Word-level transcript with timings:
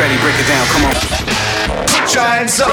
Fedde, 0.00 0.16
break 0.22 0.34
it 0.40 0.48
down, 0.48 0.66
come 0.72 0.84
on. 0.88 0.94
Put 1.84 2.14
your 2.14 2.24
hands 2.24 2.58
up. 2.58 2.72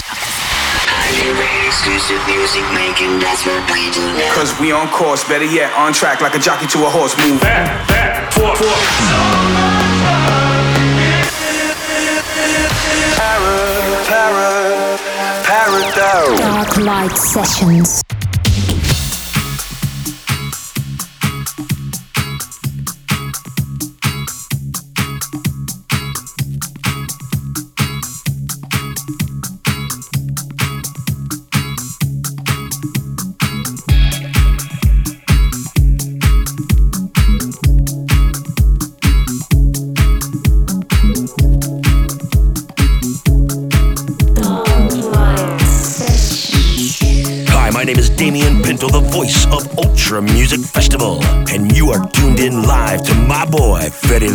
Exclusive 1.67 2.23
music 2.25 2.63
making, 2.71 3.19
that's 3.19 3.46
what 3.46 3.59
we 3.69 3.92
do 3.92 4.00
now. 4.16 4.33
Cause 4.33 4.57
we 4.61 4.71
on 4.71 4.87
course, 4.87 5.27
better 5.27 5.43
yet, 5.43 5.74
on 5.74 5.92
track 5.92 6.21
like 6.21 6.35
a 6.35 6.40
jockey 6.40 6.67
to 6.67 6.85
a 6.85 6.90
horse. 6.90 7.17
Move. 7.17 7.42
Back, 7.42 7.85
back, 7.90 8.32
forth, 8.32 8.57
forth. 8.59 8.79
Para, 13.20 14.05
para, 14.07 14.98
paradise. 15.44 16.39
Darklight 16.39 17.18
Sessions. 17.18 18.16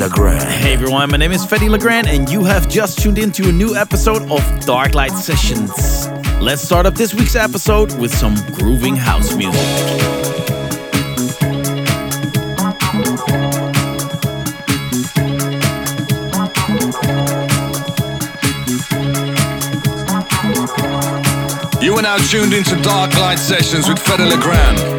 Le 0.03 0.09
Grand. 0.09 0.43
Hey 0.43 0.73
everyone, 0.73 1.13
my 1.13 1.17
name 1.17 1.31
is 1.31 1.47
Fedde 1.47 1.69
Le 1.71 1.79
Grand, 1.79 2.09
and 2.09 2.29
you 2.29 2.43
have 2.43 2.69
just 2.69 2.99
tuned 2.99 3.19
into 3.19 3.49
a 3.49 3.53
new 3.53 3.77
episode 3.77 4.23
of 4.23 4.41
Darklight 4.67 5.13
Sessions. 5.13 5.71
Let's 6.41 6.61
start 6.61 6.87
up 6.87 6.95
this 6.95 7.15
week's 7.15 7.37
episode 7.37 7.97
with 8.01 8.13
some 8.13 8.35
grooving 8.51 8.97
house 8.97 9.37
music. 9.37 9.61
You 21.81 21.95
are 21.95 22.03
now 22.03 22.17
tuned 22.17 22.55
into 22.55 22.75
Darklight 22.83 23.39
Sessions 23.39 23.89
with 23.89 24.01
Fedde 24.01 24.29
Le 24.29 24.41
Grand. 24.41 24.92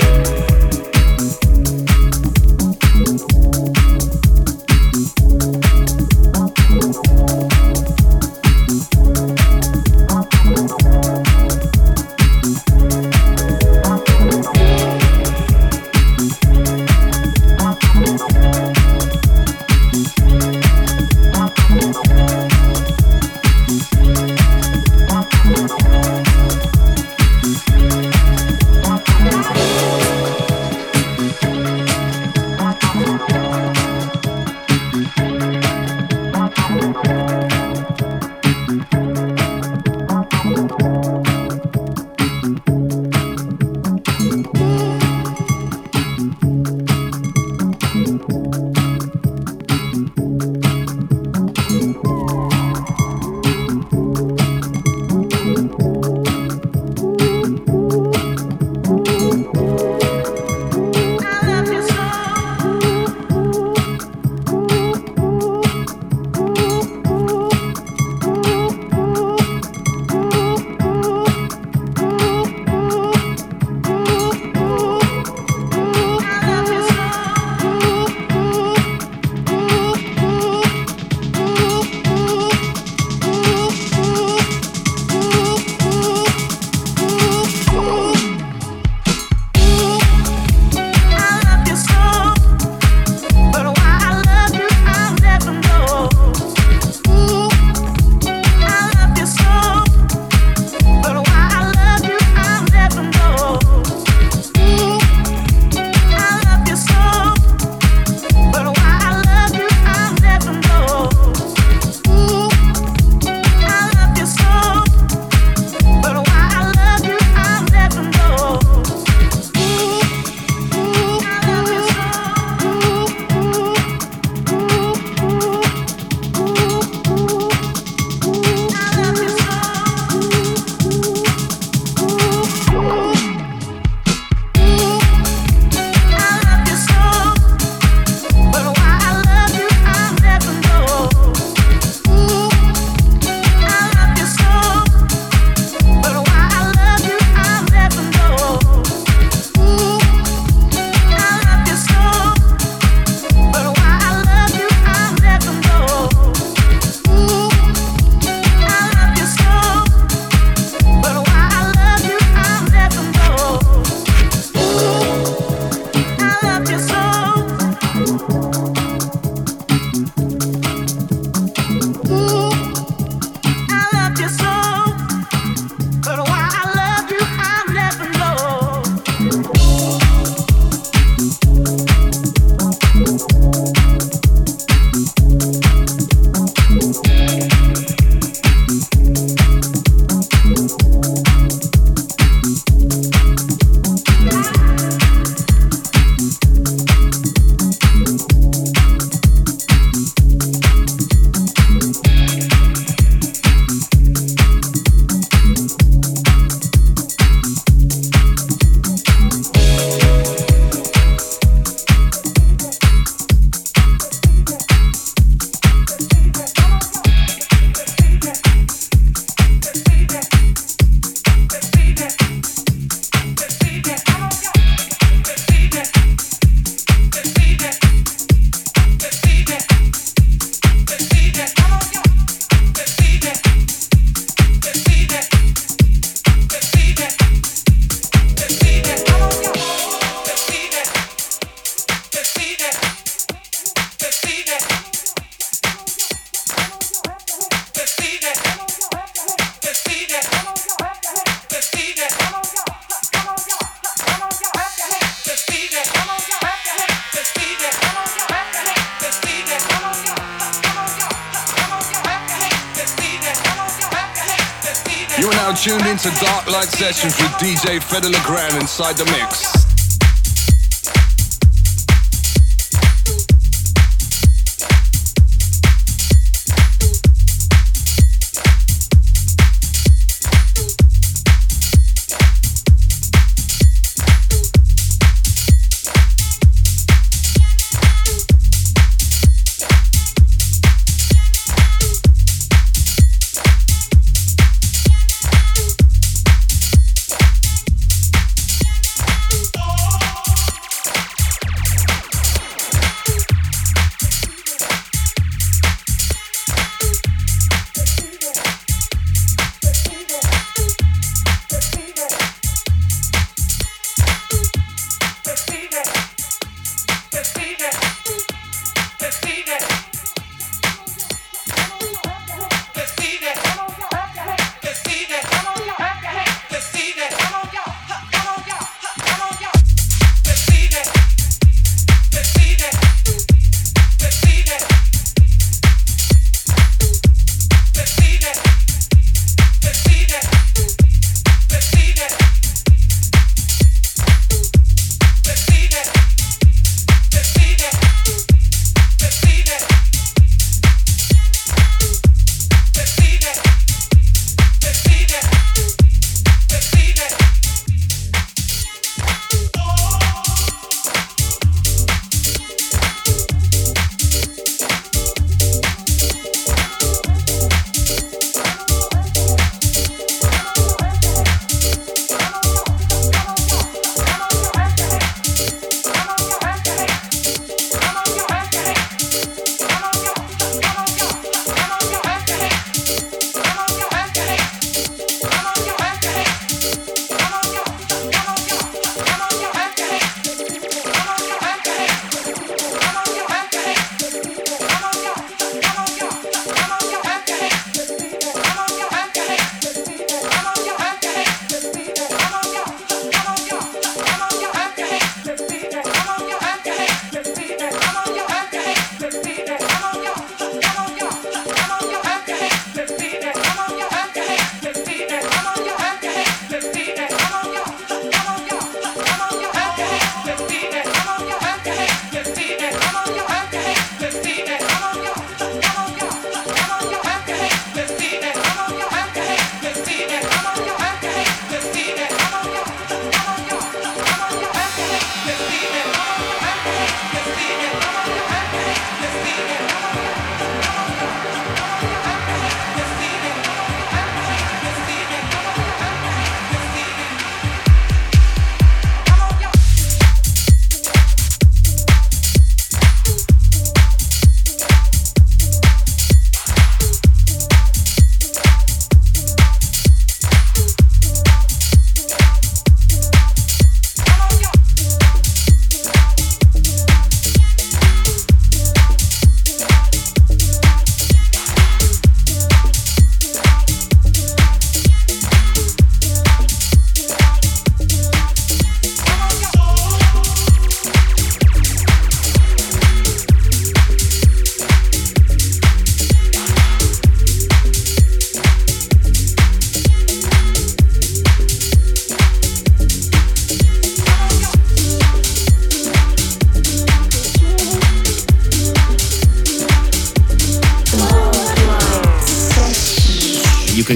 Tuned 265.56 265.86
into 265.86 266.10
Darklight 266.10 266.66
Sessions 266.66 267.16
with 267.22 267.32
DJ 267.34 267.80
Grand 268.26 268.56
inside 268.56 268.98
the 268.98 269.06
mix. 269.06 269.53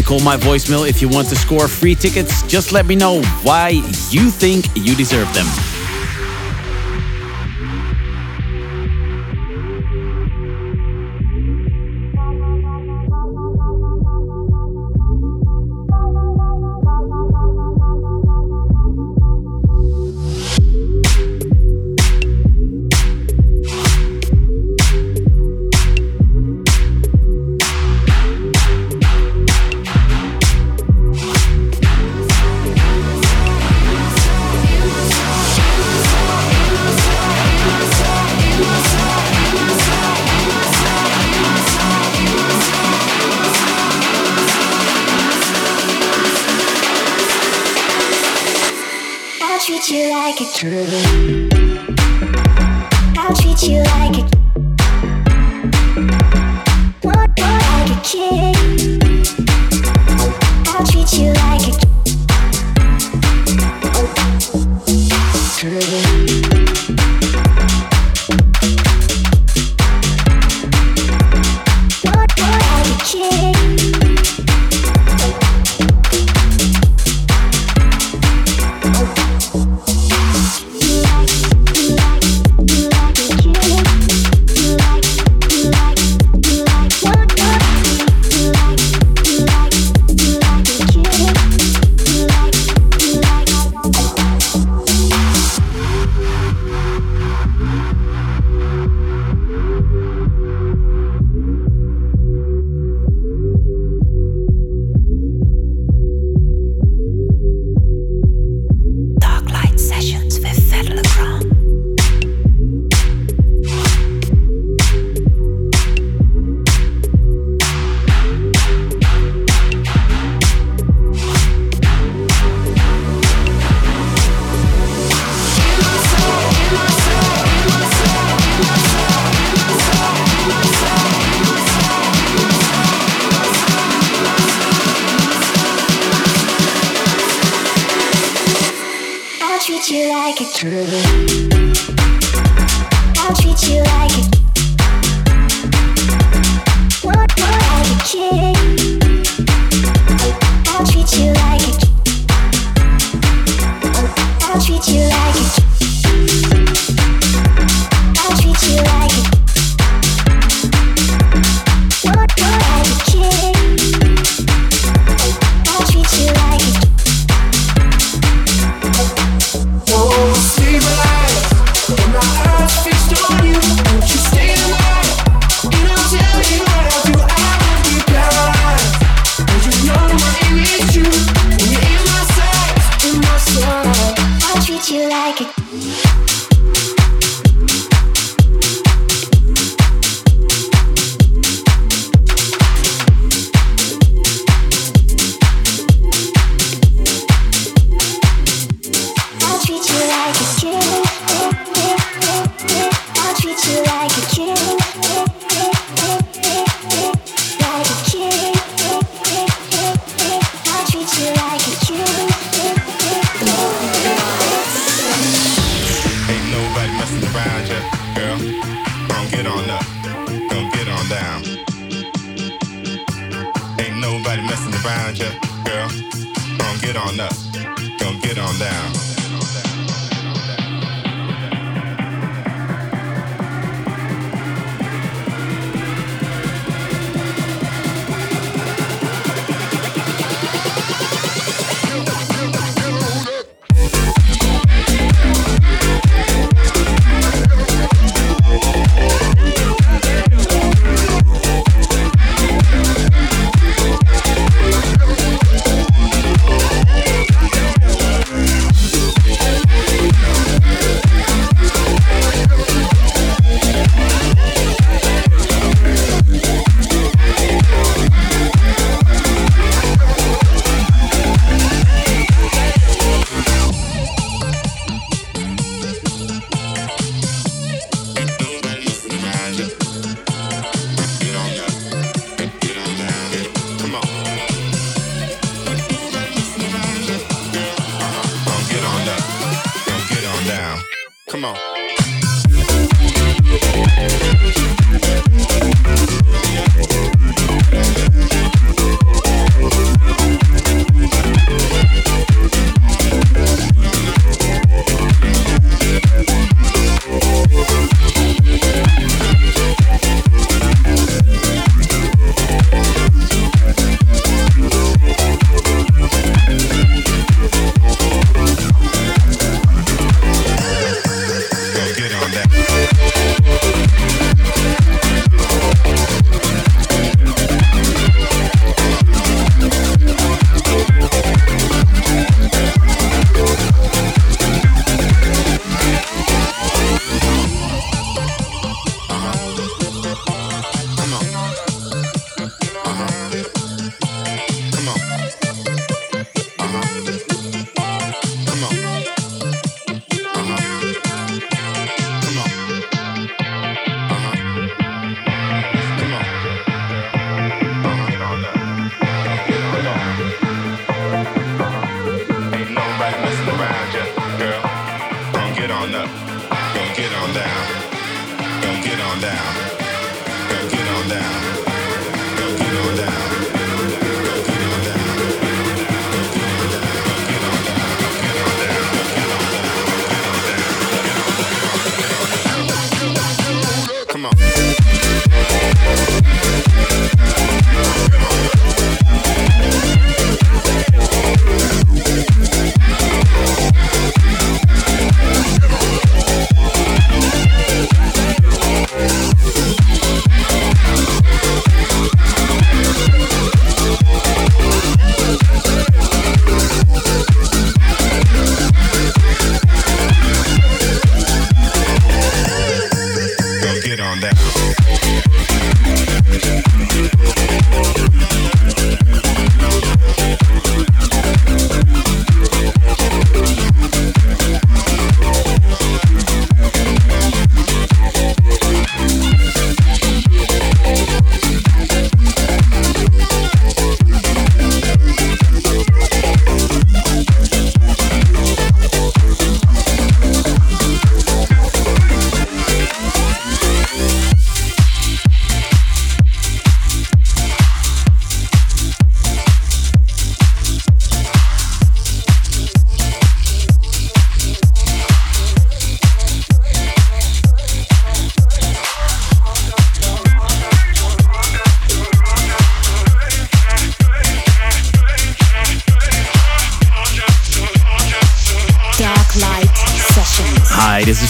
Call 0.08 0.22
my 0.22 0.38
voicemail 0.38 0.88
if 0.88 1.02
you 1.02 1.10
want 1.10 1.28
to 1.28 1.36
score 1.36 1.68
free 1.68 1.94
tickets. 1.94 2.42
Just 2.44 2.72
let 2.72 2.86
me 2.86 2.96
know 2.96 3.22
why 3.44 3.70
you 4.10 4.32
think 4.32 4.66
you 4.74 4.96
deserve 4.96 5.32
them. 5.34 5.67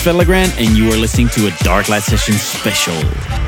Grand, 0.08 0.54
and 0.58 0.78
you 0.78 0.88
are 0.88 0.96
listening 0.96 1.28
to 1.30 1.48
a 1.48 1.50
Darklight 1.66 2.02
Session 2.02 2.36
special. 2.36 3.47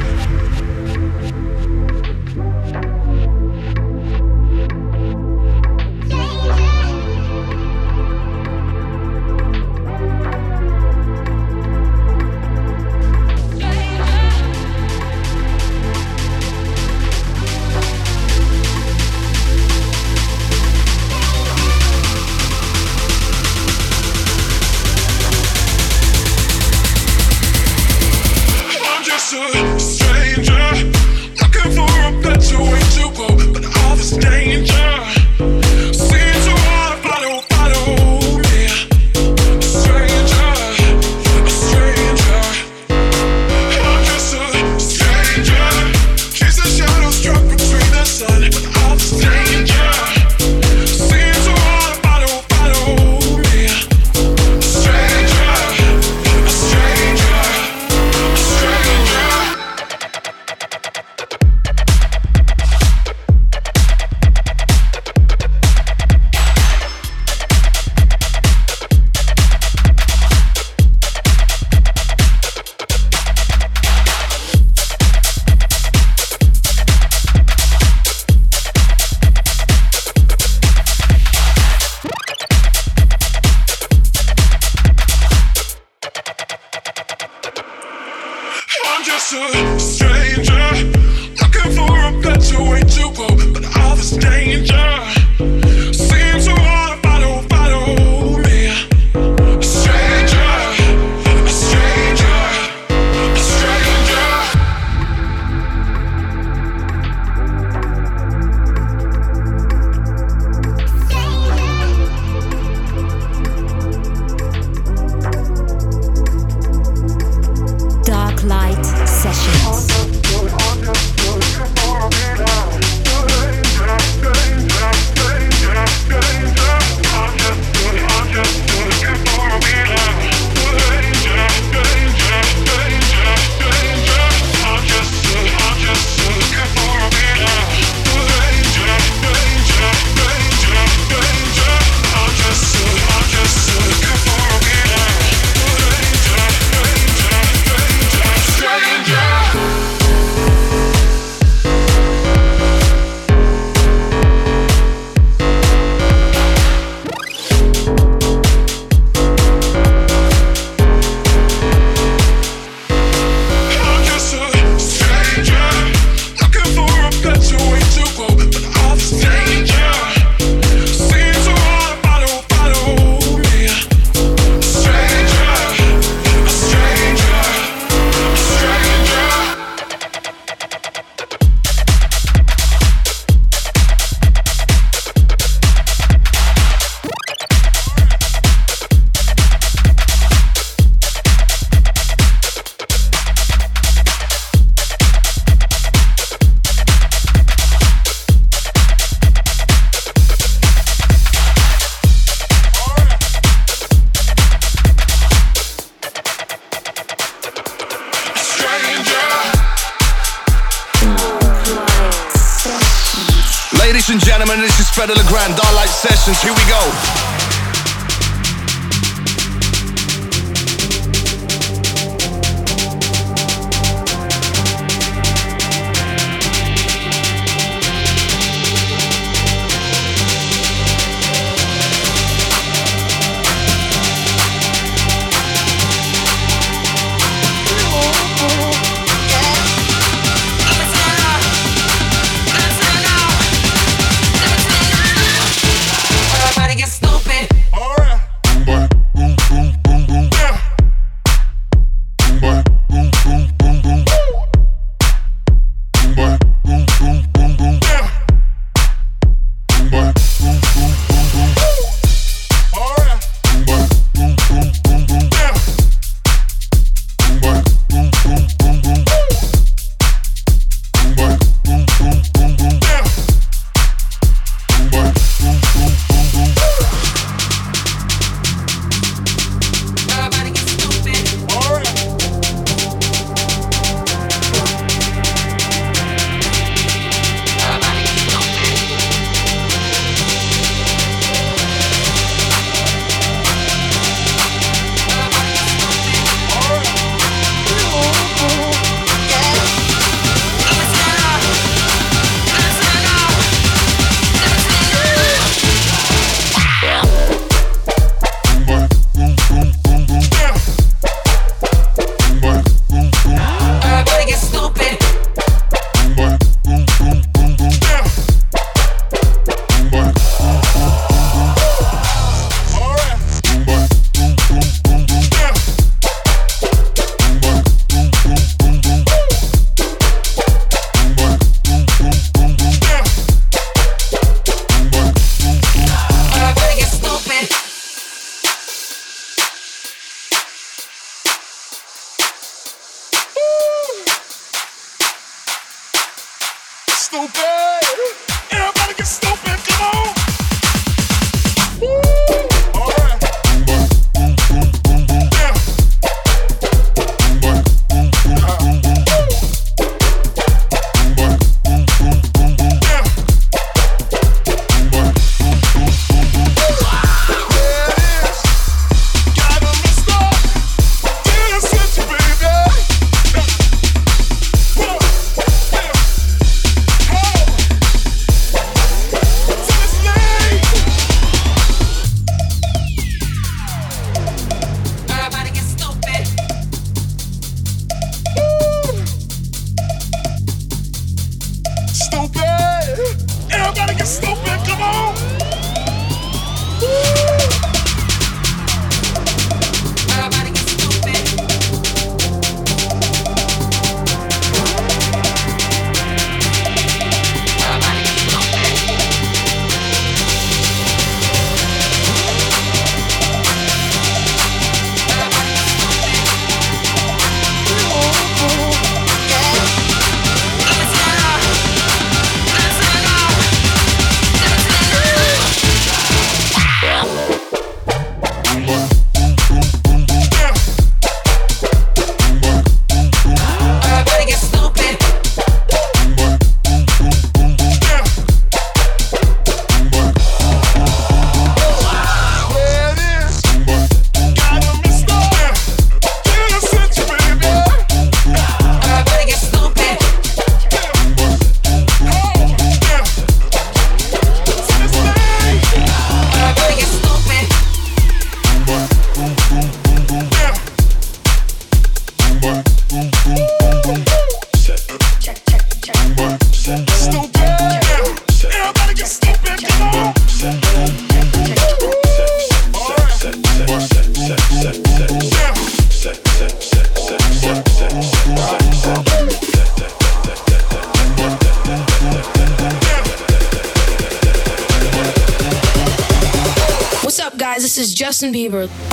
Justin 488.19 488.33
Bieber. 488.33 488.88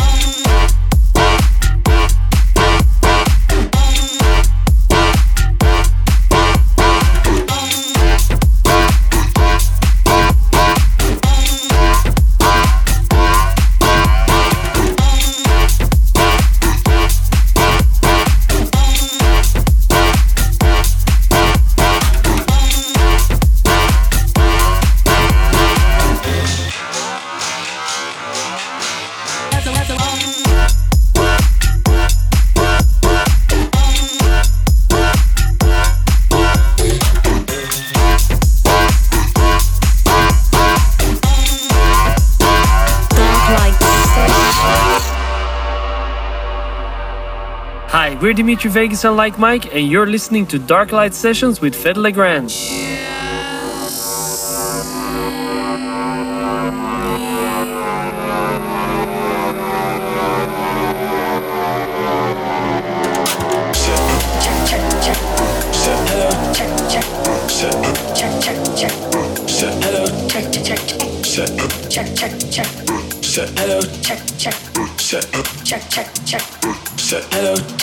We're 48.26 48.32
Dimitri 48.32 48.72
Vegas 48.72 49.04
and 49.04 49.16
Like 49.16 49.38
Mike, 49.38 49.72
and 49.72 49.88
you're 49.88 50.04
listening 50.04 50.46
to 50.46 50.58
Darklight 50.58 51.12
Sessions 51.12 51.60
with 51.60 51.76
Fed 51.76 51.96
Le 51.96 52.10
Grand. 52.10 52.50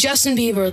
Justin 0.00 0.34
Bieber. 0.34 0.72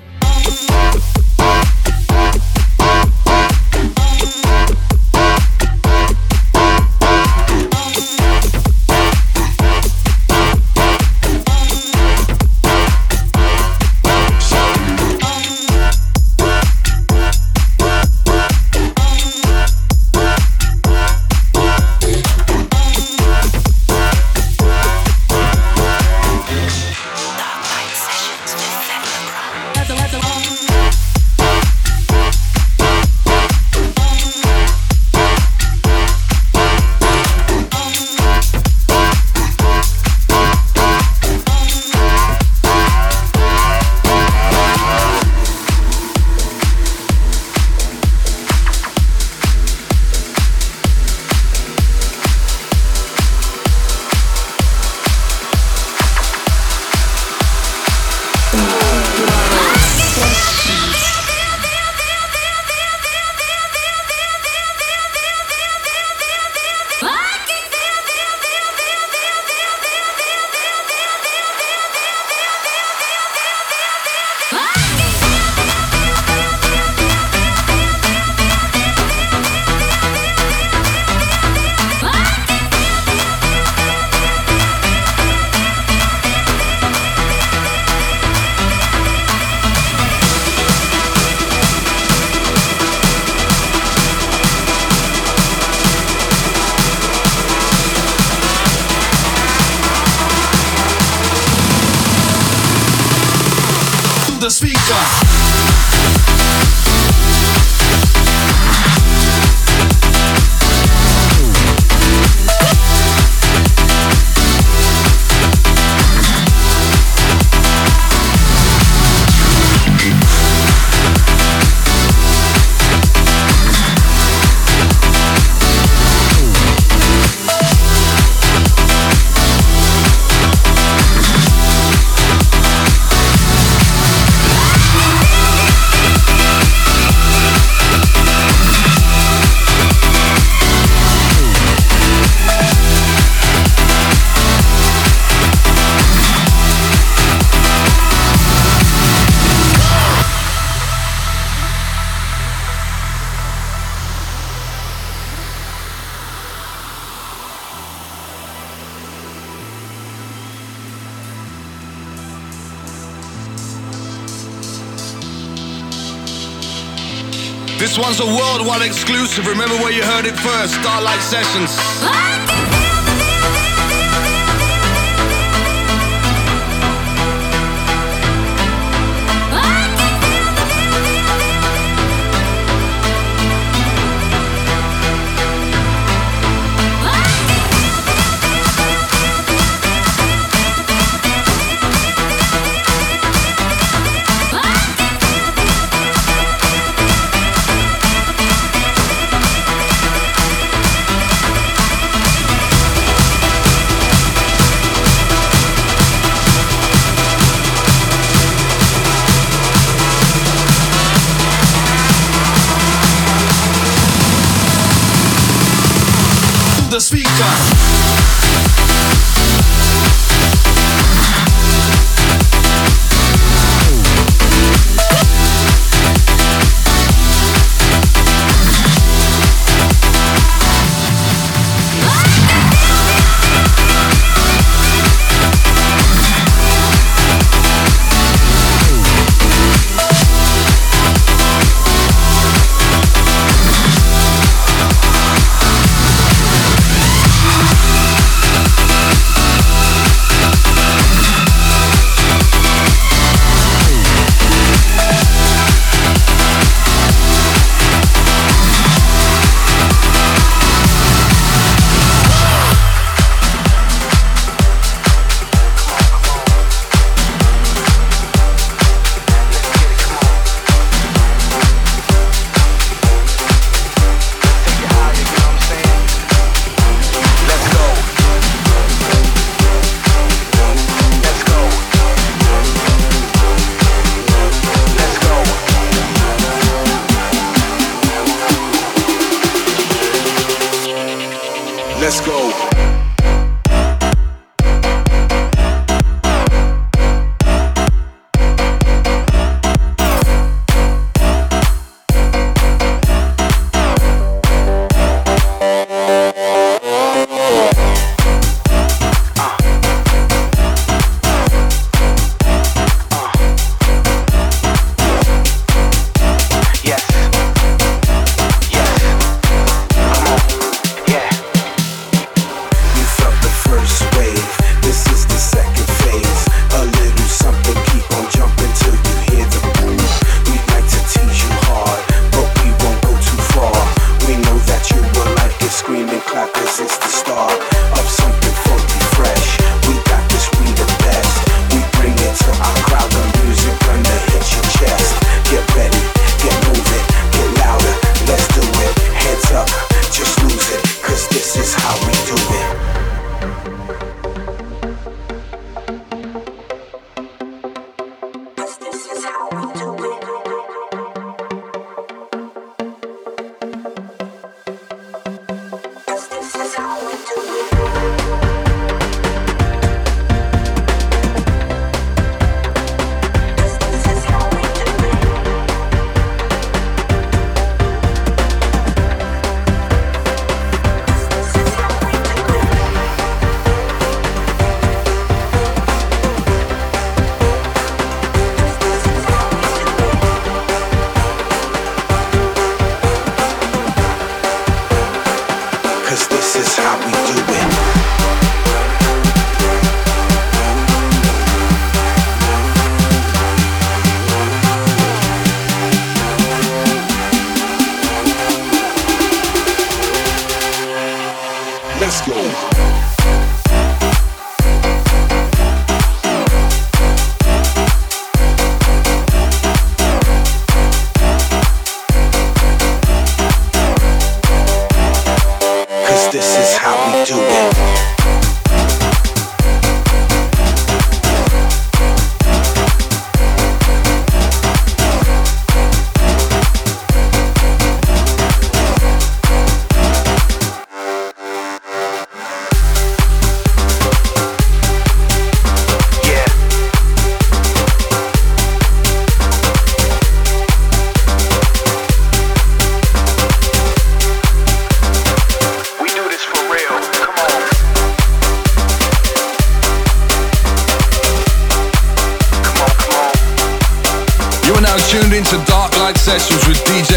was 168.20 168.28
a 168.28 168.36
worldwide 168.36 168.82
exclusive. 168.82 169.48
Remember 169.48 169.76
where 169.76 169.92
you 169.92 170.04
heard 170.04 170.26
it 170.26 170.38
first 170.38 170.76
Darklight 170.80 171.22
Sessions. 171.22 171.76
Ah! 172.02 172.27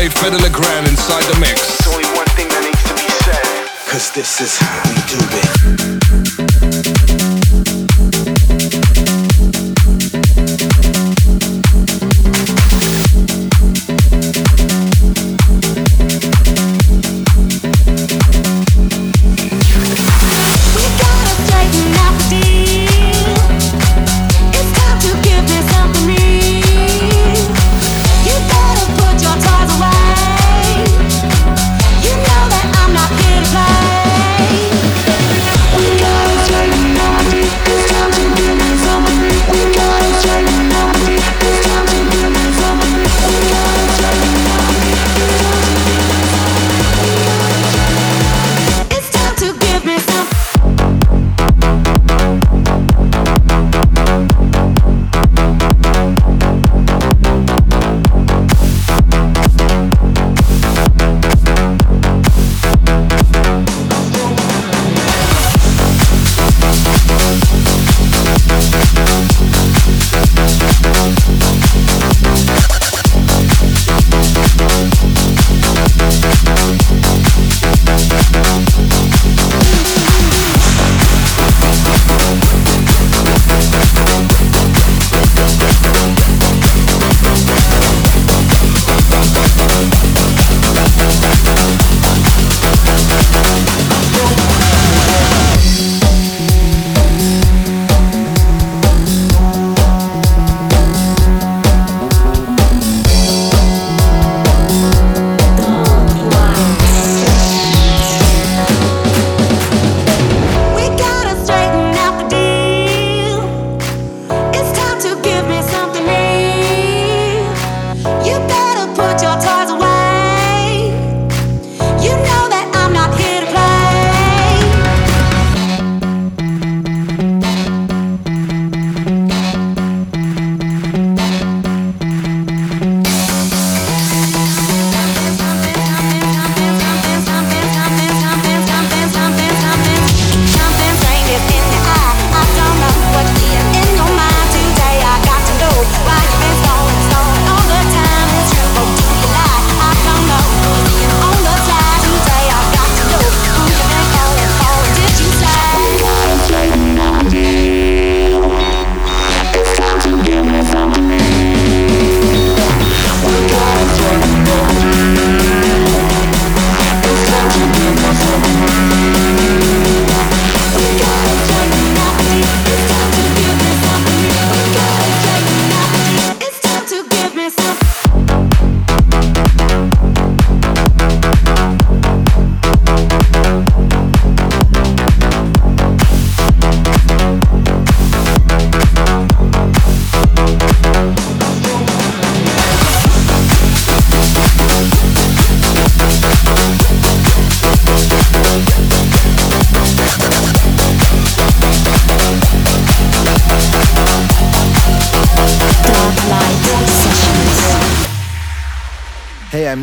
DJ 0.00 0.08
Fedde 0.08 0.40
Le 0.40 0.48
Grand 0.48 0.88
inside 0.88 1.22
the 1.24 1.38
mix. 1.40 1.60
There's 1.60 1.94
only 1.94 2.08
one 2.16 2.26
thing 2.28 2.48
that 2.48 2.62
needs 2.64 2.82
to 2.84 2.94
be 2.94 3.06
said. 3.22 3.68
Cause 3.86 4.10
this 4.12 4.40
is 4.40 4.56
how 4.56 4.80
we 4.88 4.96
do 5.04 5.20
it. 5.36 6.09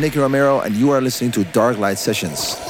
Nicky 0.08 0.20
Romero, 0.20 0.60
and 0.60 0.74
you 0.74 0.90
are 0.90 1.02
listening 1.02 1.30
to 1.32 1.40
Darklight 1.40 1.98
Sessions. 1.98 2.67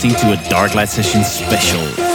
Listening 0.00 0.30
to 0.30 0.32
a 0.32 0.36
Darklight 0.44 0.86
Session 0.86 1.24
special. 1.24 2.07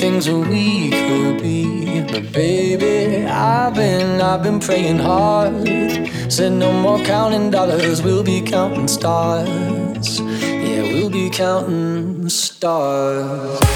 Things 0.00 0.30
we 0.30 0.88
could 0.90 1.42
be. 1.42 2.00
But 2.00 2.32
baby, 2.32 3.26
I've 3.26 3.74
been, 3.74 4.20
I've 4.22 4.42
been 4.42 4.58
praying 4.58 4.98
hard. 4.98 5.68
Said 6.32 6.52
no 6.52 6.72
more 6.72 6.98
counting 7.04 7.50
dollars, 7.50 8.02
we'll 8.02 8.22
be 8.22 8.40
counting 8.40 8.88
stars. 8.88 10.20
Yeah, 10.20 10.82
we'll 10.92 11.10
be 11.10 11.28
counting 11.28 12.30
stars. 12.30 13.69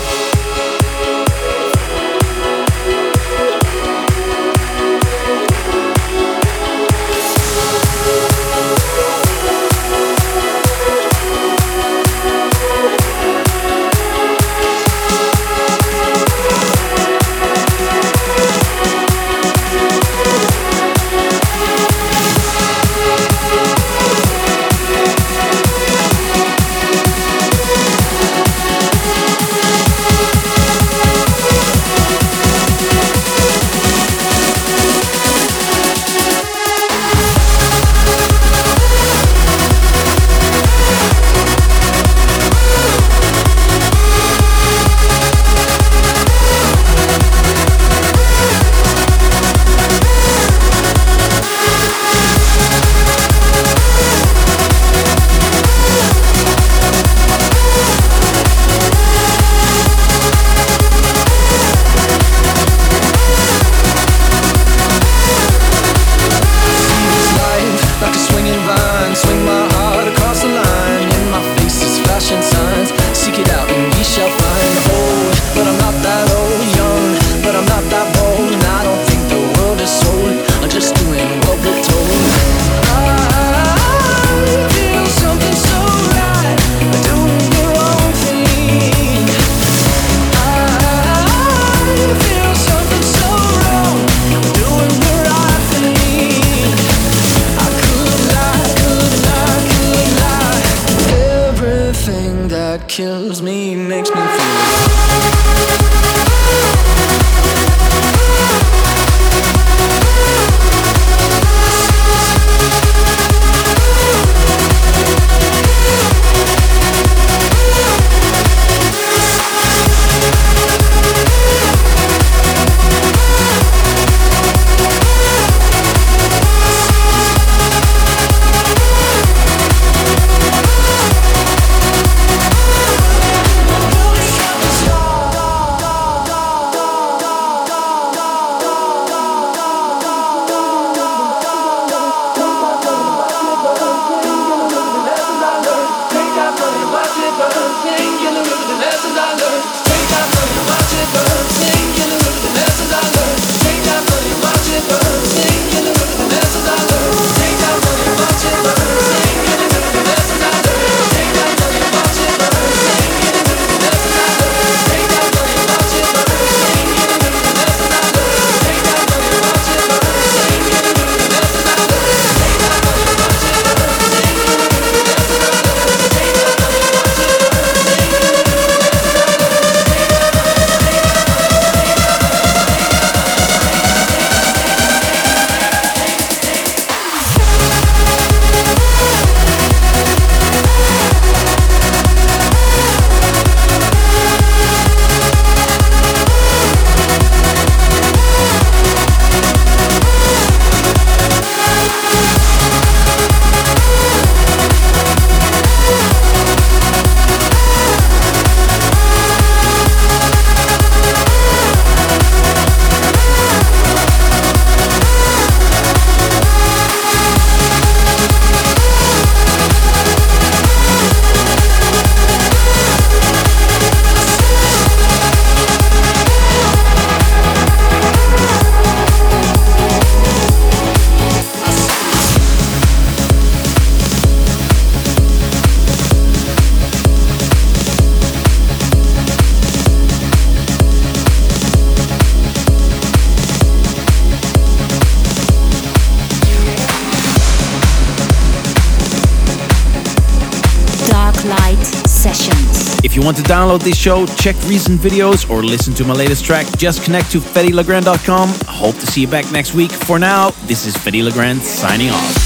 Want 253.25 253.39
to 253.39 253.43
download 253.45 253.83
this 253.83 253.97
show, 253.97 254.27
check 254.27 254.55
recent 254.67 255.01
videos, 255.01 255.49
or 255.49 255.63
listen 255.63 255.95
to 255.95 256.05
my 256.05 256.13
latest 256.13 256.45
track, 256.45 256.67
just 256.77 257.03
connect 257.05 257.31
to 257.31 257.39
FeddeLeGrand.com. 257.39 258.51
Hope 258.67 258.97
to 258.97 259.07
see 259.07 259.23
you 259.23 259.29
back 259.29 259.51
next 259.51 259.73
week. 259.73 259.91
For 259.91 260.19
now, 260.19 260.51
this 260.67 260.85
is 260.85 260.95
Fedde 260.95 261.25
Le 261.25 261.33
Grand 261.33 261.63
signing 261.63 262.11
off. 262.11 262.44